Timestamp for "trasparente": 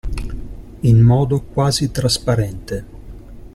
1.91-2.85